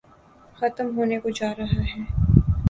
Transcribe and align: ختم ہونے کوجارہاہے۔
ختم 0.57 0.87
ہونے 0.97 1.17
کوجارہاہے۔ 1.23 2.01